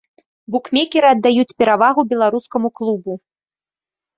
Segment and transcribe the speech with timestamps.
[0.53, 3.13] Букмекеры аддаюць перавагу беларускаму клубу.